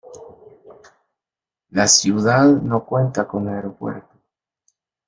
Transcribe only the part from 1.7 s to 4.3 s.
ciudad no cuenta con aeropuerto.